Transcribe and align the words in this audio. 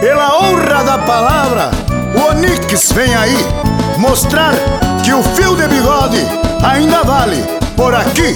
Pela 0.00 0.38
honra 0.38 0.84
da 0.84 0.98
palavra, 0.98 1.70
o 2.14 2.30
Onix 2.30 2.92
vem 2.92 3.14
aí 3.14 3.36
mostrar 3.98 4.52
que 5.02 5.12
o 5.12 5.22
fio 5.22 5.56
de 5.56 5.66
bigode 5.68 6.20
ainda 6.62 7.02
vale 7.02 7.42
por 7.74 7.94
aqui. 7.94 8.34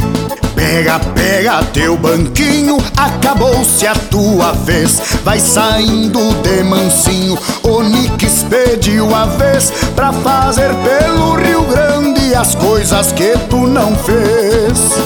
Pega, 0.54 0.98
pega 1.14 1.62
teu 1.72 1.96
banquinho, 1.96 2.78
acabou-se 2.96 3.86
a 3.86 3.94
tua 3.94 4.52
vez. 4.52 5.00
Vai 5.22 5.38
saindo 5.38 6.20
de 6.42 6.62
mansinho, 6.62 7.38
Onix 7.62 8.42
pediu 8.44 9.14
a 9.14 9.26
vez 9.26 9.70
pra 9.94 10.12
fazer 10.12 10.70
pelo 10.76 11.34
Rio 11.34 11.62
Grande 11.64 12.34
as 12.34 12.54
coisas 12.54 13.12
que 13.12 13.36
tu 13.50 13.66
não 13.66 13.94
fez. 13.96 14.98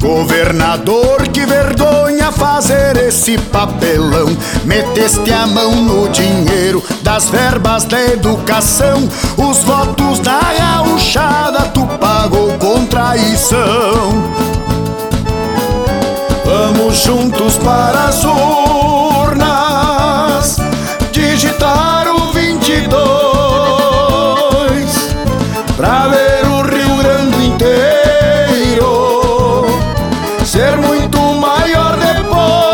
Governador, 0.00 1.28
que 1.28 1.44
vergonha 1.44 2.30
fazer 2.86 3.08
esse 3.08 3.36
papelão. 3.38 4.36
Meteste 4.64 5.32
a 5.32 5.46
mão 5.46 5.72
no 5.72 6.08
dinheiro 6.08 6.82
das 7.02 7.28
verbas 7.28 7.84
da 7.84 8.00
educação. 8.00 9.08
Os 9.36 9.64
votos 9.64 10.20
da 10.20 10.40
gauchada 10.58 11.62
tu 11.74 11.84
pagou 11.98 12.52
com 12.58 12.86
traição. 12.86 14.24
Vamos 16.44 16.98
juntos 16.98 17.58
para 17.58 18.04
as 18.04 18.22
urnas 18.24 19.46
digitar 21.10 22.06
o 22.08 22.32
22 22.32 22.96
pra 25.76 26.06
ver 26.08 26.46
o 26.46 26.62
Rio 26.62 26.96
Grande 26.96 27.46
inteiro 27.46 28.06
ser 30.44 30.76
muito 30.76 31.18
maior 31.34 31.96
depois. 31.96 32.65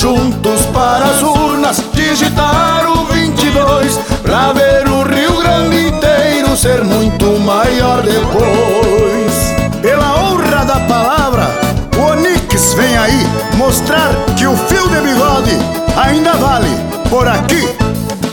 Juntos 0.00 0.64
para 0.72 1.06
as 1.06 1.22
urnas 1.22 1.82
digitar 1.92 2.88
o 2.88 3.04
22 3.06 3.98
pra 4.22 4.52
ver 4.52 4.88
o 4.88 5.02
Rio 5.02 5.42
Grande 5.42 5.88
inteiro 5.88 6.56
ser 6.56 6.84
muito 6.84 7.26
maior 7.40 8.00
depois. 8.02 9.80
Pela 9.82 10.16
honra 10.20 10.64
da 10.64 10.80
palavra, 10.80 11.48
o 11.96 12.12
Onix 12.12 12.74
vem 12.74 12.96
aí 12.96 13.26
mostrar 13.56 14.10
que 14.36 14.46
o 14.46 14.56
fio 14.56 14.88
de 14.88 15.00
bigode 15.00 15.58
ainda 15.96 16.32
vale 16.34 16.70
por 17.10 17.26
aqui. 17.26 17.68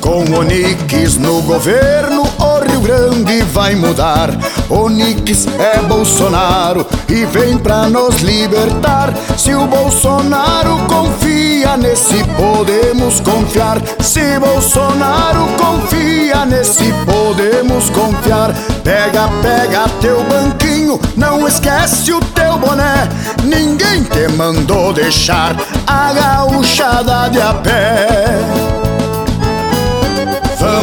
Com 0.02 0.24
Onix 0.38 1.18
no 1.18 1.42
governo, 1.42 2.24
o 2.38 2.44
Grande 2.86 3.42
vai 3.46 3.74
mudar. 3.74 4.30
Onix 4.70 5.48
é 5.58 5.80
Bolsonaro 5.88 6.86
e 7.10 7.26
vem 7.26 7.58
pra 7.58 7.90
nos 7.90 8.18
libertar. 8.22 9.12
Se 9.36 9.56
o 9.56 9.66
Bolsonaro 9.66 10.78
confia 10.88 11.76
nesse, 11.78 12.24
podemos 12.38 13.20
confiar. 13.22 13.82
Se 14.00 14.38
Bolsonaro 14.38 15.48
confia 15.58 16.46
nesse, 16.46 16.94
podemos 17.08 17.90
confiar. 17.90 18.54
Pega, 18.84 19.30
pega 19.42 19.90
teu 20.00 20.24
banquinho, 20.26 21.02
não 21.18 21.48
esquece 21.48 22.14
o 22.14 22.20
teu 22.20 22.56
boné. 22.60 23.10
Ninguém 23.44 24.04
te 24.04 24.28
mandou 24.28 24.94
deixar 24.94 25.56
a 25.88 26.14
gauchada 26.14 27.30
de 27.30 27.42
a 27.42 27.52
pé. 27.56 28.95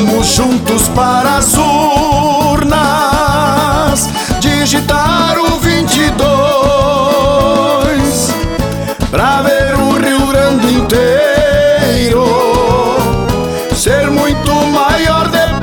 Vamos 0.04 0.26
juntos 0.34 0.88
para 0.96 1.36
as 1.36 1.54
urnas 1.56 2.68
digitar 4.40 5.38
o 5.38 5.60
22 5.60 6.18
pra 9.12 9.42
ver 9.42 9.76
o 9.76 9.92
Rio 9.92 10.26
Grande 10.26 10.74
inteiro 10.74 12.26
ser 13.76 14.10
muito 14.10 14.52
maior 14.72 15.28
depois. 15.28 15.62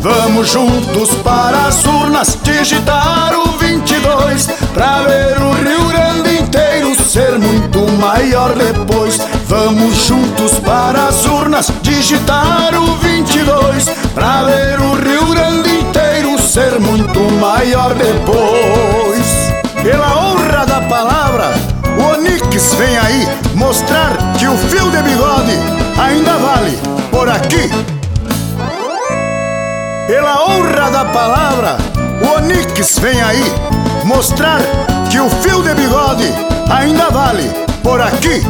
Vamos 0.00 0.48
juntos 0.48 1.10
para 1.22 1.68
as 1.68 1.84
urnas 1.84 2.36
digitar 2.42 3.32
o 3.32 3.52
22 3.58 4.48
pra 4.74 5.02
ver 5.02 5.40
o 5.40 5.52
Rio 5.52 5.86
Grande 5.86 6.36
inteiro 6.40 7.00
ser 7.00 7.38
muito 7.38 7.88
maior 7.92 8.56
depois. 8.56 9.20
Vamos 9.56 9.94
juntos 10.06 10.58
para 10.58 11.06
as 11.06 11.24
urnas 11.26 11.70
digitar 11.80 12.74
o 12.74 12.96
22 12.96 13.84
pra 14.12 14.42
ver 14.42 14.80
o 14.80 14.94
Rio 14.94 15.26
Grande 15.26 15.78
inteiro 15.78 16.36
ser 16.40 16.80
muito 16.80 17.20
maior 17.40 17.94
depois. 17.94 19.52
Pela 19.80 20.18
honra 20.18 20.66
da 20.66 20.80
palavra, 20.80 21.54
o 21.96 22.14
Onix 22.14 22.74
vem 22.74 22.98
aí 22.98 23.28
mostrar 23.54 24.16
que 24.36 24.48
o 24.48 24.56
fio 24.56 24.90
de 24.90 25.00
bigode 25.02 25.52
ainda 26.02 26.32
vale 26.32 26.76
por 27.12 27.28
aqui. 27.28 27.70
Pela 30.08 30.48
honra 30.48 30.90
da 30.90 31.04
palavra, 31.04 31.76
o 32.20 32.38
Onix 32.38 32.98
vem 32.98 33.22
aí 33.22 33.52
mostrar 34.04 34.58
que 35.08 35.20
o 35.20 35.30
fio 35.30 35.62
de 35.62 35.72
bigode 35.74 36.28
ainda 36.68 37.08
vale 37.10 37.48
por 37.84 38.00
aqui. 38.00 38.42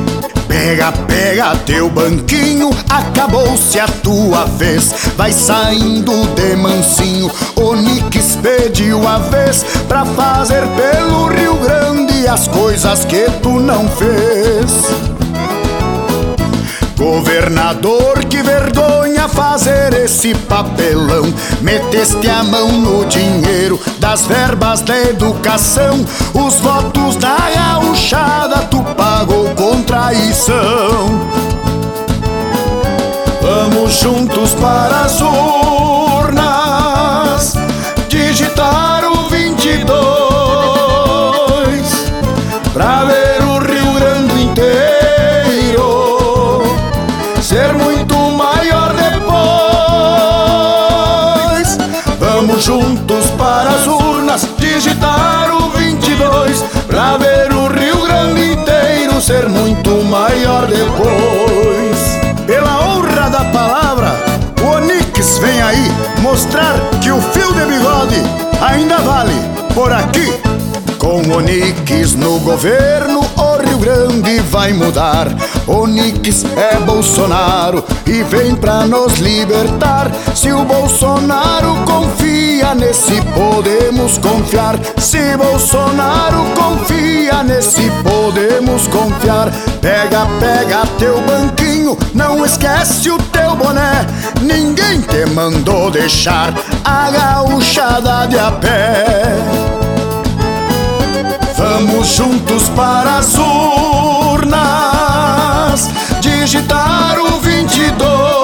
Pega, 0.55 0.93
pega 1.09 1.57
teu 1.67 1.91
banquinho, 1.91 2.71
acabou-se 2.89 3.81
a 3.81 3.89
tua 3.89 4.45
vez. 4.45 4.95
Vai 5.17 5.33
saindo 5.33 6.13
de 6.37 6.55
mansinho, 6.55 7.29
Onix 7.57 8.37
pediu 8.37 9.05
a 9.07 9.19
vez 9.19 9.65
pra 9.89 10.05
fazer 10.05 10.63
pelo 10.77 11.27
Rio 11.27 11.57
Grande 11.57 12.29
as 12.29 12.47
coisas 12.47 13.05
que 13.05 13.29
tu 13.43 13.59
não 13.59 13.89
fez. 13.89 15.25
Governador, 16.97 18.25
que 18.31 18.41
vergonha 18.41 19.29
fazer 19.29 19.93
esse 19.95 20.35
papelão. 20.35 21.25
Meteste 21.61 22.31
a 22.31 22.45
mão 22.45 22.69
no 22.69 23.05
dinheiro 23.07 23.81
das 23.99 24.27
verbas 24.27 24.81
da 24.83 24.97
educação. 25.01 26.05
Os 26.33 26.61
votos 26.61 27.17
da 27.17 27.37
gauchada 27.55 28.63
tu 28.71 28.83
pagou 29.25 29.49
com 29.55 29.81
traição. 29.83 31.09
Vamos 33.41 33.95
juntos 33.95 34.53
para 34.55 35.03
as 35.03 35.21
urnas 35.21 37.55
digitar 38.09 39.05
o 39.05 39.29
22 39.29 39.95
pra 42.73 43.05
ver 43.05 43.41
o 43.43 43.61
Rio 43.61 43.93
Grande 43.95 44.43
inteiro 44.43 46.65
ser 47.41 47.73
muito 47.73 48.17
maior 48.33 48.93
depois. 48.93 49.15
Vamos 52.19 52.63
juntos 52.63 53.27
para 53.39 53.71
as 53.71 53.87
urnas 53.87 54.47
digitar 54.59 55.55
o 55.55 55.71
22 55.71 56.63
pra 56.87 57.17
ver 57.17 57.55
o 57.55 57.69
Rio 57.69 57.84
ser 59.25 59.49
muito 59.49 60.05
maior 60.05 60.67
depois. 60.67 62.45
Pela 62.47 62.85
honra 62.85 63.31
da 63.31 63.43
palavra, 63.47 64.13
o 64.63 64.77
Onix 64.77 65.39
vem 65.39 65.63
aí 65.63 65.91
mostrar 66.21 66.75
que 67.01 67.11
o 67.11 67.19
fio 67.33 67.55
de 67.55 67.65
bigode 67.65 68.23
ainda 68.61 68.99
vale 68.99 69.33
por 69.73 69.91
aqui. 69.91 70.31
Com 70.99 71.23
Onix 71.35 72.15
no 72.17 72.39
governo, 72.41 73.21
o 73.21 73.67
Rio 73.67 73.79
Grande 73.79 74.41
vai 74.51 74.75
mudar. 74.75 75.29
Onix 75.67 76.45
é 76.59 76.77
Bolsonaro 76.81 77.83
e 78.07 78.23
vem 78.25 78.55
pra 78.55 78.87
nos 78.87 79.15
libertar. 79.21 80.11
Se 80.35 80.53
o 80.53 80.67
Bolsonaro 80.67 81.77
confia 81.87 82.44
nesse, 82.75 83.21
podemos 83.35 84.19
confiar. 84.19 84.79
Se 84.99 85.37
Bolsonaro 85.37 86.45
confia 86.55 87.43
nesse, 87.43 87.91
podemos 88.03 88.87
confiar. 88.87 89.51
Pega, 89.81 90.27
pega 90.39 90.87
teu 90.99 91.21
banquinho, 91.23 91.99
não 92.15 92.45
esquece 92.45 93.11
o 93.11 93.19
teu 93.19 93.57
boné. 93.57 94.07
Ninguém 94.43 95.01
te 95.01 95.27
mandou 95.31 95.91
deixar 95.91 96.55
a 96.85 97.11
gauchada 97.11 98.27
de 98.27 98.39
a 98.39 98.53
pé. 98.53 99.37
Vamos 101.57 102.07
juntos 102.09 102.69
para 102.71 103.19
as 103.19 103.35
urnas 103.37 104.55
digitar 106.21 107.19
o 107.19 107.41
22 107.41 108.44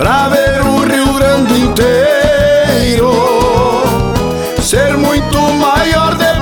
pra 0.00 0.28
ver 0.30 0.62
o 0.62 0.78
Rio 0.78 1.12
Grande 1.12 1.60
inteiro 1.60 3.12
ser 4.62 4.96
muito 4.96 5.38
maior 5.38 6.14
depois. 6.14 6.40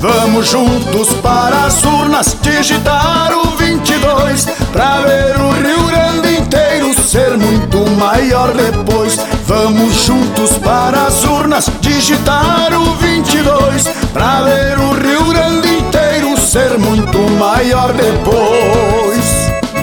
Vamos 0.00 0.48
juntos 0.48 1.12
para 1.22 1.66
as 1.66 1.84
urnas 1.84 2.34
digitar 2.40 3.30
o 3.36 3.50
22 3.56 4.46
Pra 4.72 5.00
ver 5.00 5.36
o 5.38 5.50
Rio 5.50 5.84
Grande 5.86 6.38
inteiro 6.38 6.94
ser 6.94 7.36
muito 7.36 7.90
maior 7.98 8.52
depois 8.52 9.18
Vamos 9.46 9.94
juntos 10.04 10.58
para 10.58 11.06
as 11.06 11.24
urnas 11.24 11.70
digitar 11.80 12.72
o 12.74 12.94
22 12.96 13.84
Pra 14.12 14.42
ver 14.42 14.78
o 14.78 14.92
Rio 14.92 15.24
Grande 15.26 15.78
inteiro 15.78 16.38
ser 16.38 16.78
muito 16.78 17.18
maior 17.38 17.92
depois 17.92 19.13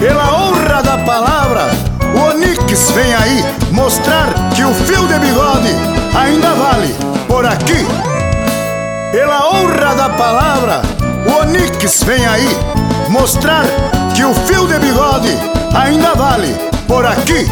Pela 0.02 0.34
honra 0.34 0.82
da 0.82 0.98
palavra, 0.98 1.70
o 2.12 2.30
Onix 2.30 2.90
vem 2.90 3.14
aí 3.14 3.44
mostrar 3.70 4.34
que 4.52 4.64
o 4.64 4.74
fio 4.74 5.06
de 5.06 5.16
bigode 5.20 5.68
ainda 6.12 6.54
vale 6.54 6.92
por 7.28 7.46
aqui 7.46 7.86
pela 9.12 9.48
honra 9.48 9.94
da 9.94 10.08
palavra, 10.08 10.82
o 11.24 11.42
Onix 11.42 12.02
vem 12.02 12.26
aí 12.26 12.48
mostrar 13.10 13.64
que 14.12 14.24
o 14.24 14.34
fio 14.34 14.66
de 14.66 14.76
bigode 14.80 15.38
ainda 15.72 16.16
vale 16.16 16.52
por 16.88 17.06
aqui. 17.06 17.46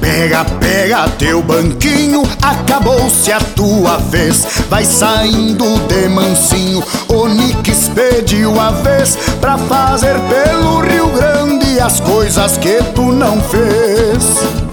Pega, 0.00 0.46
pega 0.58 1.06
teu 1.18 1.42
banquinho, 1.42 2.22
acabou-se 2.40 3.30
a 3.30 3.40
tua 3.54 3.98
vez. 3.98 4.46
Vai 4.70 4.86
saindo 4.86 5.78
de 5.80 6.08
mansinho, 6.08 6.82
Onix 7.08 7.90
pediu 7.94 8.58
a 8.58 8.70
vez 8.70 9.18
pra 9.38 9.58
fazer 9.58 10.14
pelo 10.20 10.80
Rio 10.80 11.08
Grande 11.08 11.59
as 11.78 12.00
coisas 12.00 12.56
que 12.56 12.82
tu 12.94 13.12
não 13.12 13.40
fez. 13.40 14.70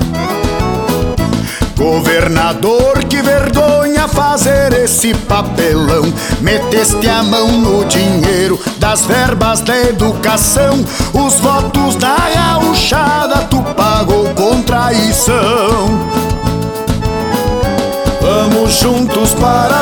Governador, 1.77 3.03
que 3.03 3.21
vergonha 3.21 4.07
fazer 4.07 4.73
esse 4.73 5.13
papelão. 5.13 6.11
Meteste 6.41 7.07
a 7.07 7.21
mão 7.21 7.51
no 7.51 7.85
dinheiro 7.85 8.59
das 8.79 9.05
verbas 9.05 9.61
da 9.61 9.77
educação. 9.77 10.83
Os 11.13 11.35
votos 11.35 11.95
da 11.95 12.17
gauchada 12.33 13.43
tu 13.49 13.61
pagou 13.75 14.29
com 14.33 14.61
traição. 14.63 15.37
Vamos 18.21 18.79
juntos 18.79 19.33
para 19.35 19.76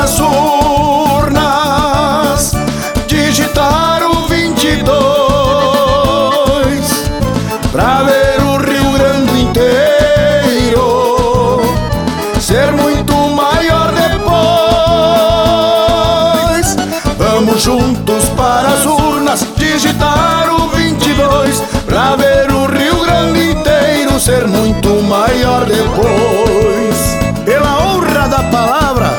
muito 24.96 25.02
maior 25.02 25.64
depois. 25.66 27.44
Pela 27.44 27.86
honra 27.86 28.28
da 28.28 28.42
palavra, 28.44 29.10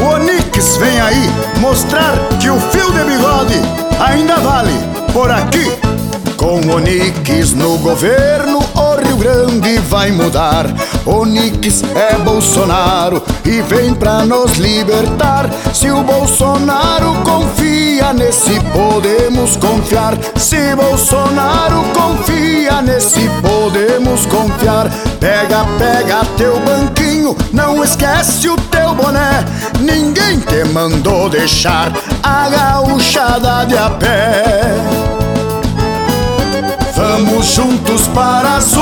o 0.00 0.14
Onix 0.14 0.76
vem 0.78 1.00
aí 1.00 1.30
mostrar 1.60 2.14
que 2.40 2.48
o 2.48 2.58
fio 2.58 2.90
de 2.92 3.04
bigode 3.04 3.54
ainda 4.00 4.36
vale 4.36 4.72
por 5.12 5.30
aqui. 5.30 5.70
Com 6.36 6.60
Onix 6.74 7.52
no 7.52 7.78
governo, 7.78 8.58
o 8.74 8.75
Grande 9.26 9.78
vai 9.78 10.12
mudar. 10.12 10.66
Onix 11.04 11.82
é 11.96 12.16
Bolsonaro 12.18 13.20
e 13.44 13.60
vem 13.60 13.92
pra 13.92 14.24
nos 14.24 14.52
libertar. 14.52 15.50
Se 15.74 15.90
o 15.90 16.00
Bolsonaro 16.04 17.12
confia 17.24 18.12
nesse, 18.12 18.60
podemos 18.72 19.56
confiar. 19.56 20.16
Se 20.36 20.76
Bolsonaro 20.76 21.82
confia 21.92 22.80
nesse, 22.82 23.28
podemos 23.42 24.26
confiar. 24.26 24.88
Pega, 25.18 25.64
pega 25.76 26.24
teu 26.36 26.60
banquinho, 26.60 27.36
não 27.52 27.82
esquece 27.82 28.48
o 28.48 28.56
teu 28.56 28.94
boné. 28.94 29.44
Ninguém 29.80 30.38
te 30.38 30.64
mandou 30.72 31.28
deixar 31.28 31.92
a 32.22 32.48
gauchada 32.48 33.64
de 33.64 33.76
a 33.76 33.90
pé. 33.90 35.25
Vamos 36.96 37.54
juntos 37.54 38.08
para 38.08 38.56
as 38.56 38.74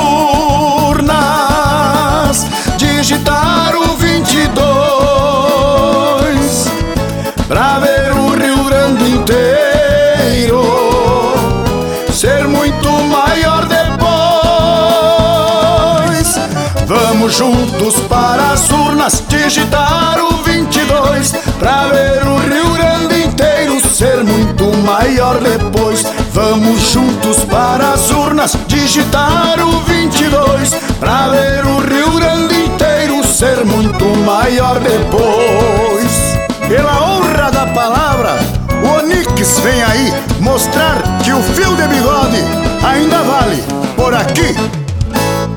Vamos 17.25 17.39
juntos 17.39 17.95
para 18.07 18.53
as 18.53 18.71
urnas 18.71 19.23
digitar 19.29 20.19
o 20.23 20.43
22 20.43 21.33
pra 21.59 21.87
ver 21.87 22.23
o 22.23 22.37
Rio 22.37 22.75
Grande 22.75 23.25
inteiro 23.25 23.81
ser 23.81 24.23
muito 24.23 24.77
maior 24.85 25.39
depois. 25.41 26.05
Vamos 26.35 26.81
juntos 26.93 27.39
para 27.45 27.95
as 27.95 28.11
urnas 28.11 28.55
digitar 28.67 29.59
o 29.59 29.81
22 29.85 30.75
pra 31.01 31.29
ver 31.29 31.65
o 31.65 31.79
Rio 31.79 32.11
Grande 32.11 32.67
inteiro 32.67 33.25
ser 33.27 33.65
muito 33.65 34.05
maior 34.27 34.79
depois. 34.81 36.37
Pela 36.69 37.05
honra 37.05 37.51
da 37.51 37.67
palavra, 37.69 38.39
o 38.83 38.99
Onix 38.99 39.61
vem 39.61 39.83
aí 39.83 40.13
mostrar 40.41 41.01
que 41.23 41.33
o 41.33 41.43
fio 41.43 41.75
de 41.75 41.89
bigode 41.89 42.45
ainda 42.83 43.23
vale 43.23 43.65
por 43.97 44.13
aqui. 44.13 44.84